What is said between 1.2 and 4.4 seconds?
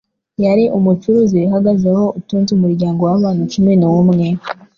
wihagazeho utunze umuryango w'abantu cumi numwe